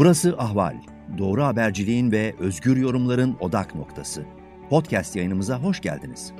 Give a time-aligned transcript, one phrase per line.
[0.00, 0.76] Burası Ahval.
[1.18, 4.24] Doğru haberciliğin ve özgür yorumların odak noktası.
[4.70, 6.32] Podcast yayınımıza hoş geldiniz.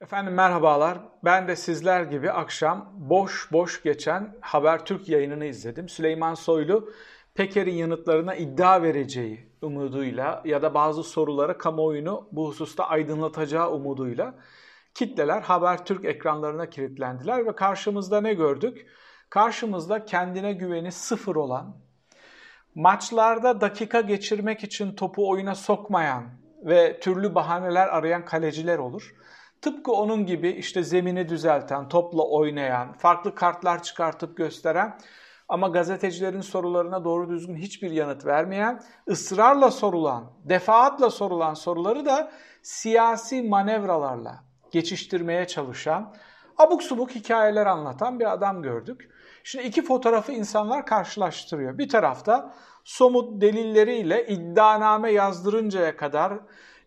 [0.00, 0.98] Efendim merhabalar.
[1.24, 5.88] Ben de sizler gibi akşam boş boş geçen Habertürk yayınını izledim.
[5.88, 6.92] Süleyman Soylu
[7.34, 14.34] Peker'in yanıtlarına iddia vereceği umuduyla ya da bazı sorulara kamuoyunu bu hususta aydınlatacağı umuduyla
[14.98, 18.86] kitleler Habertürk ekranlarına kilitlendiler ve karşımızda ne gördük?
[19.30, 21.76] Karşımızda kendine güveni sıfır olan,
[22.74, 26.24] maçlarda dakika geçirmek için topu oyuna sokmayan
[26.62, 29.14] ve türlü bahaneler arayan kaleciler olur.
[29.62, 34.98] Tıpkı onun gibi işte zemini düzelten, topla oynayan, farklı kartlar çıkartıp gösteren
[35.48, 42.30] ama gazetecilerin sorularına doğru düzgün hiçbir yanıt vermeyen, ısrarla sorulan, defaatla sorulan soruları da
[42.62, 46.14] siyasi manevralarla geçiştirmeye çalışan,
[46.56, 49.10] abuk subuk hikayeler anlatan bir adam gördük.
[49.44, 51.78] Şimdi iki fotoğrafı insanlar karşılaştırıyor.
[51.78, 56.32] Bir tarafta somut delilleriyle iddianame yazdırıncaya kadar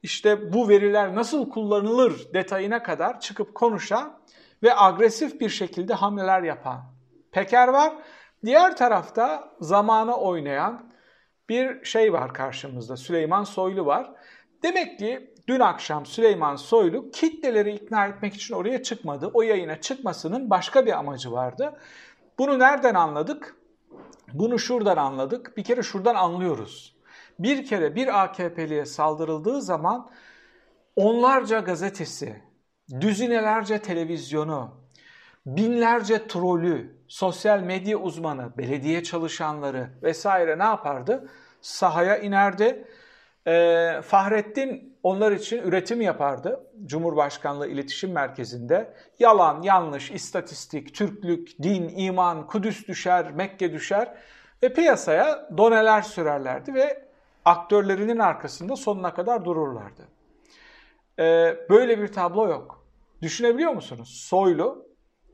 [0.04, 4.20] işte bu veriler nasıl kullanılır detayına kadar çıkıp konuşan
[4.64, 6.82] ve agresif bir şekilde hamleler yapan
[7.32, 7.94] Peker var.
[8.46, 10.92] Diğer tarafta zamana oynayan
[11.50, 12.98] bir şey var karşımızda.
[12.98, 14.12] Süleyman Soylu var.
[14.64, 19.32] Demek ki dün akşam Süleyman Soylu kitleleri ikna etmek için oraya çıkmadı.
[19.34, 21.74] O yayına çıkmasının başka bir amacı vardı.
[22.40, 23.56] Bunu nereden anladık?
[24.34, 25.58] Bunu şuradan anladık.
[25.58, 26.96] Bir kere şuradan anlıyoruz.
[27.40, 30.10] Bir kere bir AKP'liye saldırıldığı zaman
[30.96, 32.42] onlarca gazetesi,
[33.02, 34.72] düzinelerce televizyonu,
[35.46, 41.30] binlerce trolü, sosyal medya uzmanı, belediye çalışanları vesaire ne yapardı?
[41.62, 42.88] Sahaya inerdi.
[43.48, 46.68] Ee, Fahrettin onlar için üretim yapardı.
[46.86, 48.94] Cumhurbaşkanlığı İletişim Merkezi'nde.
[49.20, 54.14] Yalan, yanlış, istatistik, Türklük, din, iman, Kudüs düşer, Mekke düşer
[54.64, 57.06] ve piyasaya doneler sürerlerdi ve
[57.46, 60.08] aktörlerinin arkasında sonuna kadar dururlardı.
[61.20, 62.86] Ee, böyle bir tablo yok.
[63.22, 64.26] Düşünebiliyor musunuz?
[64.30, 64.86] Soylu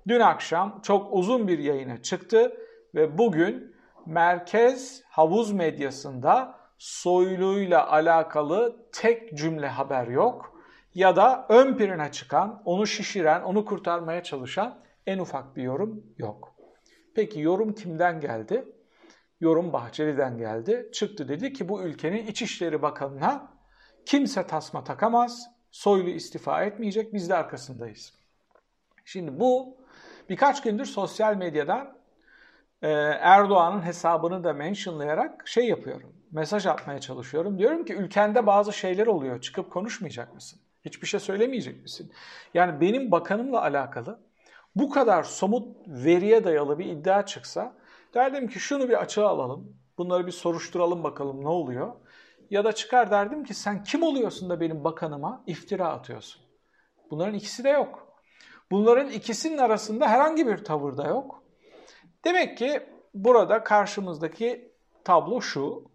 [0.07, 2.57] dün akşam çok uzun bir yayına çıktı
[2.95, 3.75] ve bugün
[4.05, 10.61] merkez havuz medyasında Soylu'yla alakalı tek cümle haber yok.
[10.93, 16.55] Ya da ön plana çıkan, onu şişiren, onu kurtarmaya çalışan en ufak bir yorum yok.
[17.15, 18.65] Peki yorum kimden geldi?
[19.39, 20.89] Yorum Bahçeli'den geldi.
[20.93, 23.53] Çıktı dedi ki bu ülkenin İçişleri Bakanı'na
[24.05, 28.13] kimse tasma takamaz, Soylu istifa etmeyecek, biz de arkasındayız.
[29.05, 29.77] Şimdi bu
[30.29, 31.97] birkaç gündür sosyal medyadan
[32.81, 36.16] Erdoğan'ın hesabını da mentionlayarak şey yapıyorum.
[36.31, 37.59] Mesaj atmaya çalışıyorum.
[37.59, 39.41] Diyorum ki ülkende bazı şeyler oluyor.
[39.41, 40.59] Çıkıp konuşmayacak mısın?
[40.85, 42.11] Hiçbir şey söylemeyecek misin?
[42.53, 44.19] Yani benim bakanımla alakalı
[44.75, 47.73] bu kadar somut veriye dayalı bir iddia çıksa
[48.13, 49.77] derdim ki şunu bir açığa alalım.
[49.97, 51.93] Bunları bir soruşturalım bakalım ne oluyor.
[52.49, 56.41] Ya da çıkar derdim ki sen kim oluyorsun da benim bakanıma iftira atıyorsun.
[57.11, 58.07] Bunların ikisi de yok.
[58.71, 61.43] Bunların ikisinin arasında herhangi bir tavır da yok.
[62.25, 62.83] Demek ki
[63.13, 64.71] burada karşımızdaki
[65.03, 65.91] tablo şu.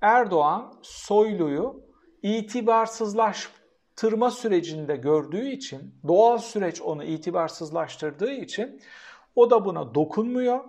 [0.00, 1.84] Erdoğan Soylu'yu
[2.22, 8.80] itibarsızlaştırma sürecinde gördüğü için, doğal süreç onu itibarsızlaştırdığı için
[9.34, 10.64] o da buna dokunmuyor.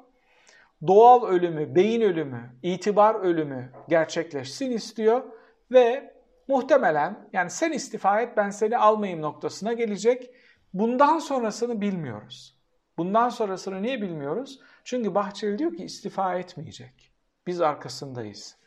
[0.88, 5.24] Doğal ölümü, beyin ölümü, itibar ölümü gerçekleşsin istiyor
[5.72, 6.14] ve
[6.48, 10.30] muhtemelen yani sen istifa et ben seni almayayım noktasına gelecek.
[10.74, 12.58] Bundan sonrasını bilmiyoruz.
[12.98, 14.60] Bundan sonrasını niye bilmiyoruz?
[14.84, 17.12] Çünkü Bahçeli diyor ki istifa etmeyecek.
[17.48, 18.58] Biz arkasındayız.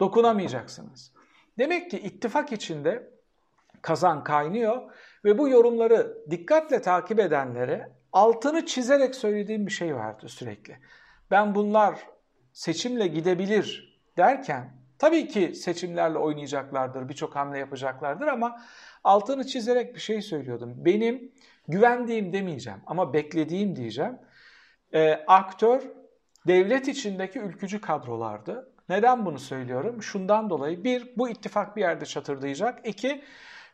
[0.00, 1.12] Dokunamayacaksınız.
[1.58, 3.10] Demek ki ittifak içinde
[3.82, 4.82] kazan kaynıyor
[5.24, 10.78] ve bu yorumları dikkatle takip edenlere altını çizerek söylediğim bir şey vardı sürekli.
[11.30, 11.98] Ben bunlar
[12.52, 18.62] seçimle gidebilir derken tabii ki seçimlerle oynayacaklardır, birçok hamle yapacaklardır ama
[19.04, 20.72] altını çizerek bir şey söylüyordum.
[20.76, 21.32] Benim
[21.68, 24.18] güvendiğim demeyeceğim ama beklediğim diyeceğim.
[24.94, 25.82] E, aktör
[26.46, 28.72] devlet içindeki ülkücü kadrolardı.
[28.88, 30.02] Neden bunu söylüyorum?
[30.02, 32.86] Şundan dolayı bir, bu ittifak bir yerde çatırdayacak.
[32.88, 33.22] İki,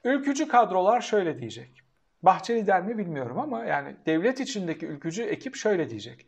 [0.04, 1.82] ülkücü kadrolar şöyle diyecek.
[2.22, 6.26] Bahçeli der mi bilmiyorum ama yani devlet içindeki ülkücü ekip şöyle diyecek.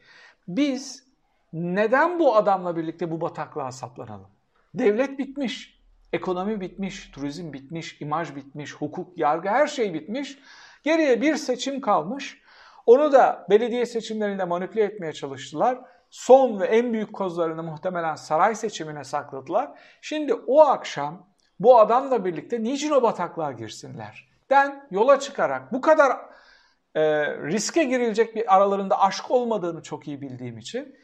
[0.49, 1.05] Biz
[1.53, 4.29] neden bu adamla birlikte bu bataklığa saplanalım?
[4.75, 5.81] Devlet bitmiş,
[6.13, 10.39] ekonomi bitmiş, turizm bitmiş, imaj bitmiş, hukuk, yargı her şey bitmiş.
[10.83, 12.41] Geriye bir seçim kalmış.
[12.87, 15.79] Onu da belediye seçimlerinde manipüle etmeye çalıştılar.
[16.15, 19.71] Son ve en büyük kozlarını muhtemelen saray seçimine sakladılar.
[20.01, 21.29] Şimdi o akşam
[21.61, 24.29] bu adamla birlikte niçin o bataklığa girsinler?
[24.51, 26.17] Den yola çıkarak bu kadar
[26.95, 27.03] e,
[27.37, 30.97] riske girilecek bir aralarında aşk olmadığını çok iyi bildiğim için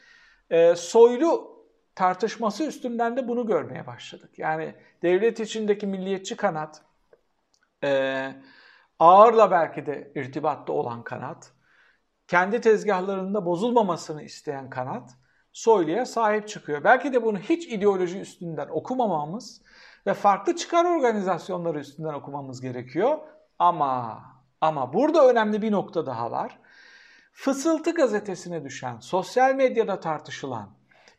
[0.50, 1.58] e, soylu
[1.94, 4.38] tartışması üstünden de bunu görmeye başladık.
[4.38, 6.82] Yani devlet içindeki milliyetçi kanat,
[7.84, 8.32] e,
[8.98, 11.52] ağırla belki de irtibatta olan kanat,
[12.30, 15.10] kendi tezgahlarında bozulmamasını isteyen kanat,
[15.52, 16.84] Soylu'ya sahip çıkıyor.
[16.84, 19.62] Belki de bunu hiç ideoloji üstünden okumamamız
[20.06, 23.18] ve farklı çıkar organizasyonları üstünden okumamız gerekiyor.
[23.58, 24.22] Ama
[24.60, 26.58] ama burada önemli bir nokta daha var.
[27.32, 30.70] Fısıltı gazetesine düşen, sosyal medyada tartışılan,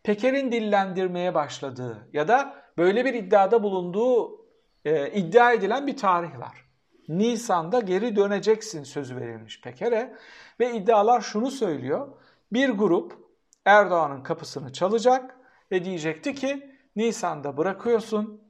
[0.03, 4.45] Peker'in dillendirmeye başladığı ya da böyle bir iddiada bulunduğu
[4.85, 6.70] e, iddia edilen bir tarih var.
[7.07, 10.15] Nisan'da geri döneceksin sözü verilmiş Peker'e
[10.59, 12.07] ve iddialar şunu söylüyor.
[12.53, 13.31] Bir grup
[13.65, 15.37] Erdoğan'ın kapısını çalacak
[15.71, 18.41] ve diyecekti ki Nisan'da bırakıyorsun.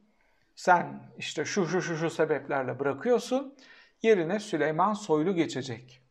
[0.56, 3.56] Sen işte şu şu şu şu sebeplerle bırakıyorsun.
[4.02, 6.02] Yerine Süleyman Soylu geçecek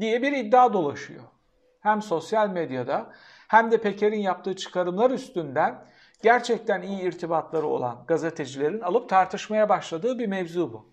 [0.00, 1.24] diye bir iddia dolaşıyor.
[1.80, 3.12] Hem sosyal medyada
[3.48, 5.84] hem de Peker'in yaptığı çıkarımlar üstünden
[6.22, 10.91] gerçekten iyi irtibatları olan gazetecilerin alıp tartışmaya başladığı bir mevzu bu.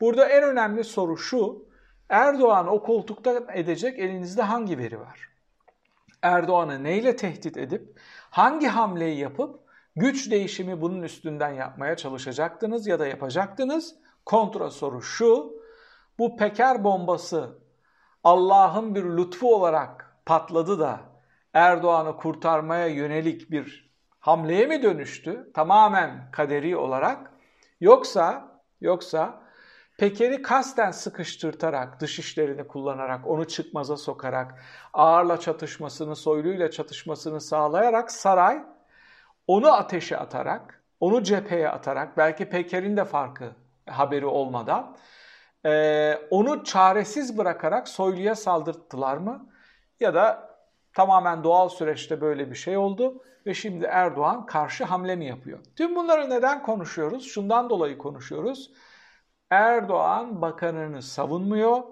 [0.00, 1.70] Burada en önemli soru şu,
[2.08, 5.28] Erdoğan o koltukta edecek elinizde hangi veri var?
[6.22, 8.00] Erdoğan'ı neyle tehdit edip
[8.30, 9.60] hangi hamleyi yapıp
[9.96, 13.94] güç değişimi bunun üstünden yapmaya çalışacaktınız ya da yapacaktınız?
[14.26, 15.52] Kontra soru şu,
[16.18, 17.58] bu Peker bombası
[18.24, 21.00] Allah'ın bir lütfu olarak patladı da
[21.54, 25.50] Erdoğan'ı kurtarmaya yönelik bir hamleye mi dönüştü?
[25.54, 27.32] Tamamen kaderi olarak.
[27.80, 29.42] Yoksa yoksa
[30.00, 34.62] Peker'i kasten sıkıştırtarak, dış işlerini kullanarak, onu çıkmaza sokarak,
[34.92, 38.62] ağırla çatışmasını, soyluyla çatışmasını sağlayarak saray
[39.46, 43.52] onu ateşe atarak, onu cepheye atarak, belki Peker'in de farkı
[43.86, 44.96] haberi olmadan
[45.66, 49.48] e, onu çaresiz bırakarak soyluya saldırttılar mı?
[50.00, 50.50] Ya da
[50.94, 55.58] tamamen doğal süreçte böyle bir şey oldu ve şimdi Erdoğan karşı hamle mi yapıyor?
[55.76, 57.24] Tüm bunları neden konuşuyoruz?
[57.26, 58.70] Şundan dolayı konuşuyoruz.
[59.50, 61.82] Erdoğan bakanını savunmuyor.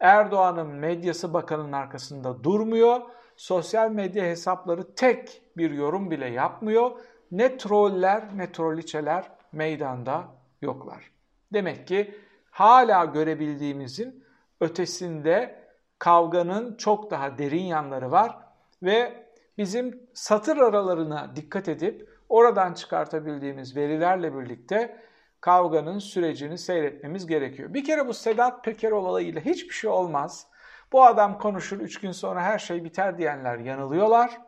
[0.00, 3.00] Erdoğan'ın medyası bakanın arkasında durmuyor.
[3.36, 6.90] Sosyal medya hesapları tek bir yorum bile yapmıyor.
[7.30, 10.24] Ne troller ne troliçeler meydanda
[10.62, 11.10] yoklar.
[11.52, 12.14] Demek ki
[12.50, 14.24] hala görebildiğimizin
[14.60, 15.62] ötesinde
[15.98, 18.38] kavganın çok daha derin yanları var
[18.82, 19.26] ve
[19.58, 24.96] bizim satır aralarına dikkat edip oradan çıkartabildiğimiz verilerle birlikte
[25.42, 27.74] kavganın sürecini seyretmemiz gerekiyor.
[27.74, 30.46] Bir kere bu Sedat Peker olayıyla hiçbir şey olmaz.
[30.92, 34.40] Bu adam konuşur, üç gün sonra her şey biter diyenler yanılıyorlar.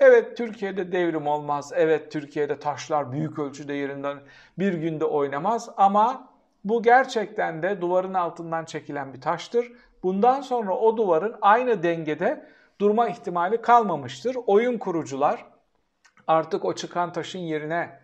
[0.00, 4.18] Evet Türkiye'de devrim olmaz, evet Türkiye'de taşlar büyük ölçüde yerinden
[4.58, 6.28] bir günde oynamaz ama
[6.64, 9.72] bu gerçekten de duvarın altından çekilen bir taştır.
[10.02, 12.48] Bundan sonra o duvarın aynı dengede
[12.80, 14.36] durma ihtimali kalmamıştır.
[14.46, 15.44] Oyun kurucular
[16.26, 18.00] artık o çıkan taşın yerine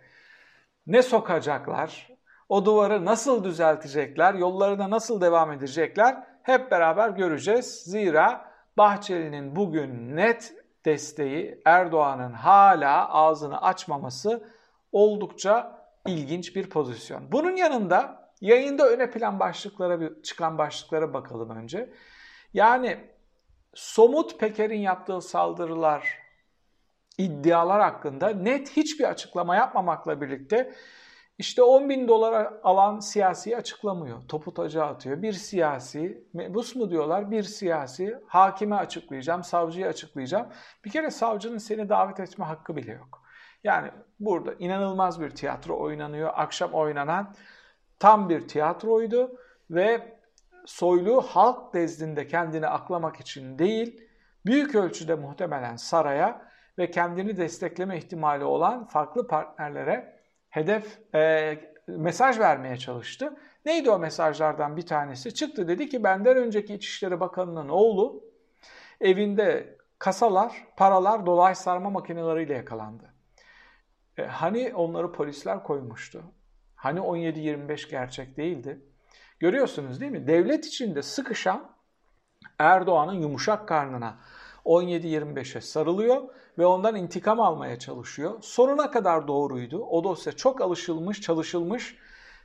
[0.86, 2.13] ne sokacaklar,
[2.49, 7.67] o duvarı nasıl düzeltecekler, yollarına nasıl devam edecekler hep beraber göreceğiz.
[7.67, 10.55] Zira Bahçeli'nin bugün net
[10.85, 14.49] desteği Erdoğan'ın hala ağzını açmaması
[14.93, 17.32] oldukça ilginç bir pozisyon.
[17.32, 21.91] Bunun yanında yayında öne plan başlıklara çıkan başlıklara bakalım önce.
[22.55, 22.98] Yani
[23.74, 26.19] somut Peker'in yaptığı saldırılar,
[27.19, 30.74] iddialar hakkında net hiçbir açıklama yapmamakla birlikte
[31.38, 34.29] işte 10 bin dolar alan siyasi açıklamıyor.
[34.29, 35.22] Topu taca atıyor.
[35.22, 37.31] Bir siyasi, mebus mu diyorlar?
[37.31, 40.46] Bir siyasi, hakime açıklayacağım, savcıya açıklayacağım.
[40.84, 43.22] Bir kere savcının seni davet etme hakkı bile yok.
[43.64, 46.31] Yani burada inanılmaz bir tiyatro oynanıyor.
[46.34, 47.34] Akşam oynanan
[47.98, 49.38] tam bir tiyatroydu
[49.70, 50.14] ve
[50.67, 54.00] Soylu halk nezdinde kendini aklamak için değil,
[54.46, 56.48] büyük ölçüde muhtemelen saraya
[56.79, 60.14] ve kendini destekleme ihtimali olan farklı partnerlere
[60.55, 61.55] hedef e,
[61.87, 63.37] mesaj vermeye çalıştı.
[63.65, 65.34] Neydi o mesajlardan bir tanesi?
[65.34, 68.25] Çıktı dedi ki benden önceki İçişleri Bakanı'nın oğlu
[69.01, 73.15] evinde kasalar, paralar, dolay sarma makineleriyle yakalandı.
[74.19, 76.23] E, hani onları polisler koymuştu?
[76.75, 78.81] Hani 17-25 gerçek değildi?
[79.41, 80.27] Görüyorsunuz değil mi?
[80.27, 81.70] Devlet içinde sıkışan
[82.58, 84.19] Erdoğan'ın yumuşak karnına
[84.65, 86.23] 17-25'e sarılıyor
[86.58, 88.39] ve ondan intikam almaya çalışıyor.
[88.41, 89.79] Sonuna kadar doğruydu.
[89.79, 91.96] O dosya çok alışılmış, çalışılmış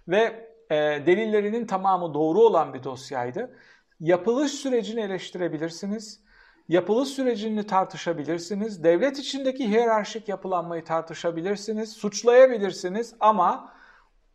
[0.07, 3.55] ve e, delillerinin tamamı doğru olan bir dosyaydı.
[3.99, 6.23] Yapılış sürecini eleştirebilirsiniz.
[6.67, 8.83] Yapılış sürecini tartışabilirsiniz.
[8.83, 11.93] Devlet içindeki hiyerarşik yapılanmayı tartışabilirsiniz.
[11.93, 13.73] Suçlayabilirsiniz ama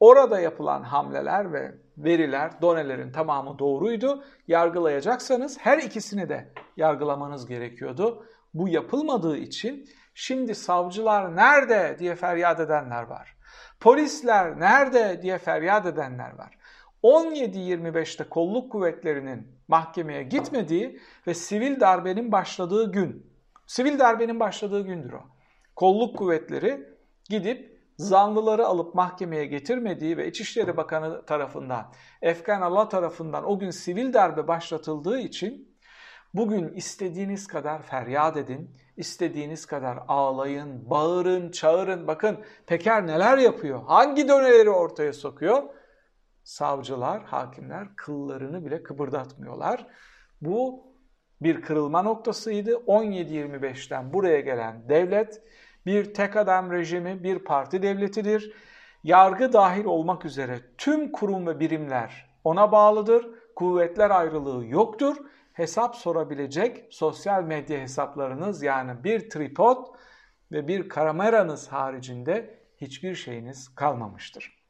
[0.00, 4.24] orada yapılan hamleler ve veriler, donelerin tamamı doğruydu.
[4.48, 8.26] Yargılayacaksanız her ikisini de yargılamanız gerekiyordu.
[8.54, 13.36] Bu yapılmadığı için şimdi savcılar nerede diye feryat edenler var.
[13.80, 16.58] Polisler nerede diye feryat edenler var.
[17.02, 23.26] 17-25'te kolluk kuvvetlerinin mahkemeye gitmediği ve sivil darbenin başladığı gün,
[23.66, 25.22] sivil darbenin başladığı gündür o.
[25.76, 26.88] Kolluk kuvvetleri
[27.30, 31.92] gidip zanlıları alıp mahkemeye getirmediği ve İçişleri Bakanı tarafından,
[32.22, 35.73] Efkan Allah tarafından o gün sivil darbe başlatıldığı için
[36.34, 42.06] bugün istediğiniz kadar feryat edin, istediğiniz kadar ağlayın, bağırın, çağırın.
[42.06, 45.62] Bakın Peker neler yapıyor, hangi döneleri ortaya sokuyor?
[46.44, 49.86] Savcılar, hakimler kıllarını bile kıpırdatmıyorlar.
[50.40, 50.86] Bu
[51.40, 52.70] bir kırılma noktasıydı.
[52.70, 55.42] 17-25'ten buraya gelen devlet
[55.86, 58.52] bir tek adam rejimi, bir parti devletidir.
[59.04, 63.30] Yargı dahil olmak üzere tüm kurum ve birimler ona bağlıdır.
[63.56, 65.16] Kuvvetler ayrılığı yoktur.
[65.54, 69.86] Hesap sorabilecek sosyal medya hesaplarınız yani bir tripod
[70.52, 74.64] ve bir kameranız haricinde hiçbir şeyiniz kalmamıştır.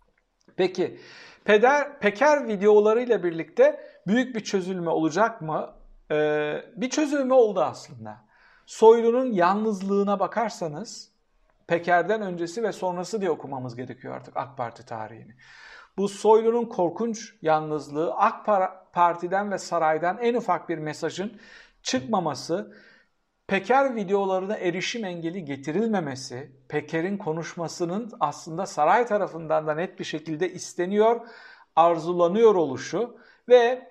[0.57, 0.99] Peki
[1.45, 5.75] Peder, Peker videolarıyla birlikte büyük bir çözülme olacak mı?
[6.11, 8.25] Ee, bir çözülme oldu aslında.
[8.67, 11.11] Soylu'nun yalnızlığına bakarsanız
[11.67, 15.35] Peker'den öncesi ve sonrası diye okumamız gerekiyor artık AK Parti tarihini.
[15.97, 18.45] Bu Soylu'nun korkunç yalnızlığı AK
[18.95, 21.41] Parti'den ve saraydan en ufak bir mesajın
[21.83, 22.75] çıkmaması,
[23.47, 31.21] Peker videolarına erişim engeli getirilmemesi, Peker'in konuşmasının aslında saray tarafından da net bir şekilde isteniyor,
[31.77, 33.91] arzulanıyor oluşu ve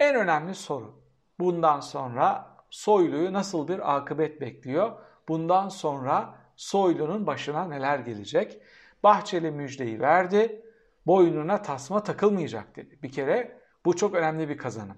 [0.00, 1.02] en önemli soru
[1.38, 4.92] bundan sonra Soylu'yu nasıl bir akıbet bekliyor?
[5.28, 8.62] Bundan sonra Soylu'nun başına neler gelecek?
[9.02, 10.69] Bahçeli müjdeyi verdi.
[11.06, 12.98] Boynuna tasma takılmayacak dedi.
[13.02, 14.96] Bir kere bu çok önemli bir kazanım.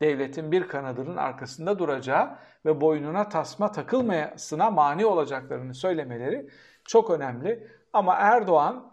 [0.00, 6.48] Devletin bir kanadının arkasında duracağı ve boynuna tasma takılmayasına mani olacaklarını söylemeleri
[6.84, 7.68] çok önemli.
[7.92, 8.92] Ama Erdoğan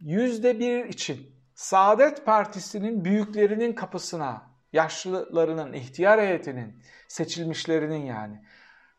[0.00, 8.44] yüzde bir için Saadet Partisi'nin büyüklerinin kapısına, yaşlılarının, ihtiyar heyetinin, seçilmişlerinin yani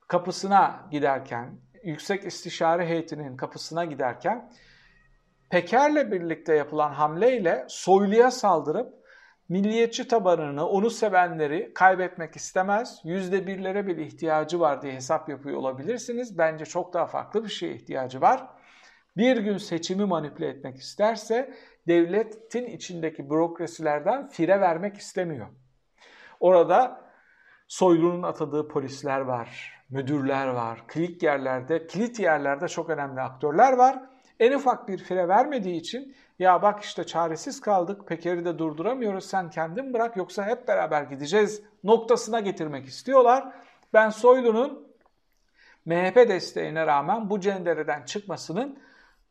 [0.08, 4.52] kapısına giderken, Yüksek İstişare Heyeti'nin kapısına giderken
[5.56, 8.94] Peker'le birlikte yapılan hamleyle Soylu'ya saldırıp
[9.50, 13.02] milliyetçi tabanını, onu sevenleri kaybetmek istemez.
[13.04, 16.38] Yüzde birlere bir ihtiyacı var diye hesap yapıyor olabilirsiniz.
[16.38, 18.48] Bence çok daha farklı bir şeye ihtiyacı var.
[19.18, 21.54] Bir gün seçimi manipüle etmek isterse
[21.88, 25.48] devletin içindeki bürokrasilerden fire vermek istemiyor.
[26.40, 27.02] Orada
[27.68, 34.15] Soylu'nun atadığı polisler var, müdürler var, kilit yerlerde, kilit yerlerde çok önemli aktörler var.
[34.40, 39.50] En ufak bir fire vermediği için ya bak işte çaresiz kaldık, Peker'i de durduramıyoruz, sen
[39.50, 43.54] kendin bırak yoksa hep beraber gideceğiz noktasına getirmek istiyorlar.
[43.94, 44.88] Ben Soylu'nun
[45.86, 48.80] MHP desteğine rağmen bu cendereden çıkmasının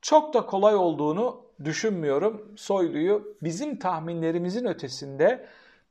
[0.02, 2.52] çok da kolay olduğunu düşünmüyorum.
[2.56, 5.46] Soylu'yu bizim tahminlerimizin ötesinde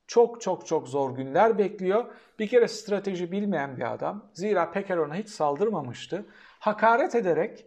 [0.08, 2.06] çok çok çok zor günler bekliyor.
[2.40, 4.26] Bir kere strateji bilmeyen bir adam.
[4.34, 6.26] Zira Peker ona hiç saldırmamıştı.
[6.60, 7.66] Hakaret ederek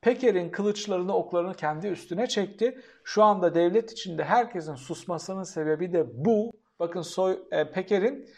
[0.00, 2.80] Peker'in kılıçlarını, oklarını kendi üstüne çekti.
[3.04, 6.52] Şu anda devlet içinde herkesin susmasının sebebi de bu.
[6.80, 8.28] Bakın Soy, e, Peker'in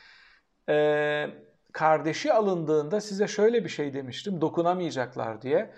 [0.69, 1.27] e,
[1.73, 4.41] kardeşi alındığında size şöyle bir şey demiştim.
[4.41, 5.75] Dokunamayacaklar diye.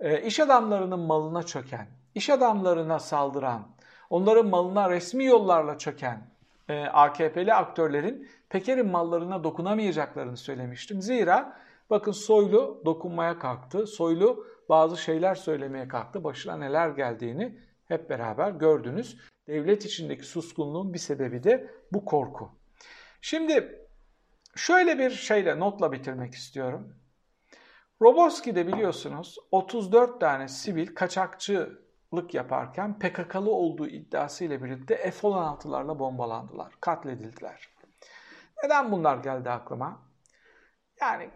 [0.00, 3.68] E, iş adamlarının malına çöken, iş adamlarına saldıran,
[4.10, 6.28] onların malına resmi yollarla çöken
[6.68, 11.02] e, AKP'li aktörlerin Peker'in mallarına dokunamayacaklarını söylemiştim.
[11.02, 11.56] Zira
[11.90, 13.86] bakın Soylu dokunmaya kalktı.
[13.86, 16.24] Soylu bazı şeyler söylemeye kalktı.
[16.24, 19.18] Başına neler geldiğini hep beraber gördünüz.
[19.48, 22.50] Devlet içindeki suskunluğun bir sebebi de bu korku.
[23.20, 23.86] Şimdi
[24.56, 26.94] şöyle bir şeyle notla bitirmek istiyorum.
[28.02, 37.68] Roboski'de biliyorsunuz 34 tane sivil kaçakçılık yaparken PKK'lı olduğu iddiasıyla birlikte F-16'larla bombalandılar, katledildiler.
[38.62, 40.02] Neden bunlar geldi aklıma?
[41.00, 41.30] Yani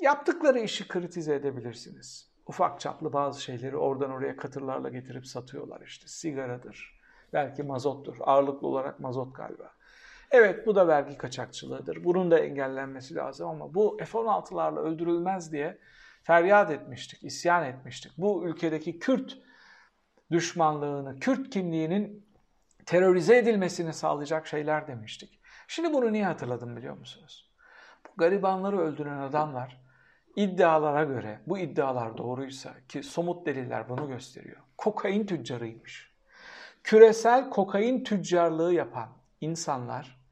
[0.00, 2.31] yaptıkları işi kritize edebilirsiniz.
[2.46, 6.08] Ufak çaplı bazı şeyleri oradan oraya katırlarla getirip satıyorlar işte.
[6.08, 7.00] Sigaradır,
[7.32, 8.16] belki mazottur.
[8.20, 9.70] Ağırlıklı olarak mazot galiba.
[10.30, 12.04] Evet bu da vergi kaçakçılığıdır.
[12.04, 15.78] Bunun da engellenmesi lazım ama bu F-16'larla öldürülmez diye
[16.22, 18.12] feryat etmiştik, isyan etmiştik.
[18.18, 19.38] Bu ülkedeki Kürt
[20.30, 22.26] düşmanlığını, Kürt kimliğinin
[22.86, 25.40] terörize edilmesini sağlayacak şeyler demiştik.
[25.68, 27.52] Şimdi bunu niye hatırladım biliyor musunuz?
[28.06, 29.80] Bu garibanları öldüren adamlar
[30.36, 34.60] iddialara göre, bu iddialar doğruysa ki somut deliller bunu gösteriyor.
[34.78, 36.12] Kokain tüccarıymış.
[36.82, 39.08] küresel kokain tüccarlığı yapan
[39.40, 40.22] insanlar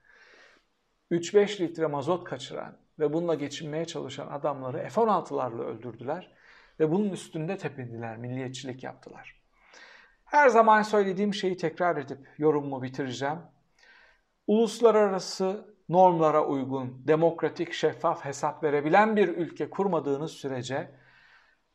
[1.10, 6.32] 3-5 litre mazot kaçıran ve bununla geçinmeye çalışan adamları F-16'larla öldürdüler
[6.80, 9.40] ve bunun üstünde tepindiler, milliyetçilik yaptılar.
[10.24, 13.38] Her zaman söylediğim şeyi tekrar edip yorumumu bitireceğim.
[14.46, 20.90] Uluslararası normlara uygun, demokratik, şeffaf hesap verebilen bir ülke kurmadığınız sürece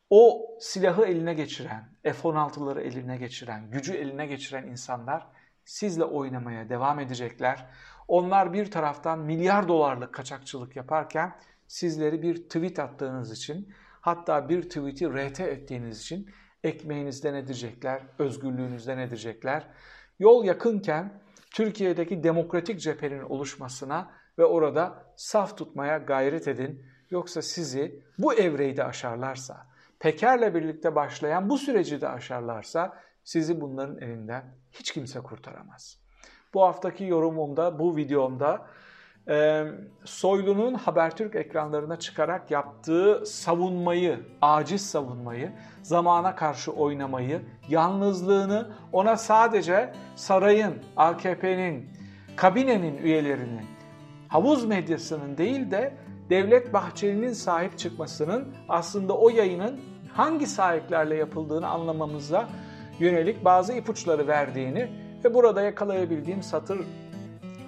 [0.09, 5.27] o silahı eline geçiren, F-16'ları eline geçiren, gücü eline geçiren insanlar
[5.65, 7.65] sizle oynamaya devam edecekler.
[8.07, 11.35] Onlar bir taraftan milyar dolarlık kaçakçılık yaparken
[11.67, 16.29] sizleri bir tweet attığınız için hatta bir tweet'i RT ettiğiniz için
[16.63, 19.67] ekmeğinizden edecekler, özgürlüğünüzden edecekler.
[20.19, 21.24] Yol yakınken
[21.55, 26.85] Türkiye'deki demokratik cephenin oluşmasına ve orada saf tutmaya gayret edin.
[27.09, 29.67] Yoksa sizi bu evreyi de aşarlarsa,
[29.99, 35.97] Peker'le birlikte başlayan bu süreci de aşarlarsa sizi bunların elinden hiç kimse kurtaramaz.
[36.53, 38.67] Bu haftaki yorumumda, bu videomda
[39.29, 39.65] e,
[40.05, 45.51] Soylu'nun Habertürk ekranlarına çıkarak yaptığı savunmayı, aciz savunmayı,
[45.81, 51.89] zamana karşı oynamayı, yalnızlığını ona sadece sarayın, AKP'nin,
[52.35, 53.65] kabinenin üyelerinin,
[54.27, 55.93] havuz medyasının değil de
[56.29, 59.79] Devlet Bahçeli'nin sahip çıkmasının aslında o yayının
[60.13, 62.49] hangi sahiplerle yapıldığını anlamamıza
[62.99, 64.89] yönelik bazı ipuçları verdiğini
[65.25, 66.79] ve burada yakalayabildiğim satır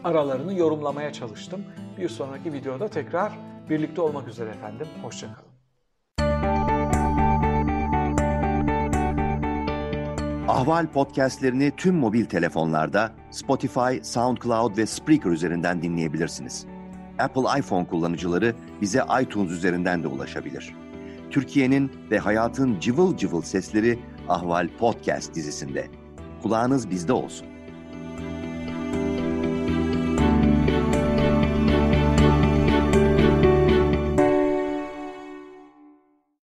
[0.07, 1.63] aralarını yorumlamaya çalıştım.
[1.97, 3.31] Bir sonraki videoda tekrar
[3.69, 4.87] birlikte olmak üzere efendim.
[5.01, 5.47] Hoşçakalın.
[10.47, 16.65] Ahval podcastlerini tüm mobil telefonlarda Spotify, SoundCloud ve Spreaker üzerinden dinleyebilirsiniz.
[17.19, 20.75] Apple iPhone kullanıcıları bize iTunes üzerinden de ulaşabilir.
[21.31, 23.99] Türkiye'nin ve hayatın cıvıl cıvıl sesleri
[24.29, 25.87] Ahval Podcast dizisinde.
[26.43, 27.56] Kulağınız bizde olsun.